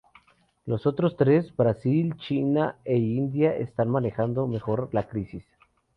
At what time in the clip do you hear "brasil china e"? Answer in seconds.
1.55-2.97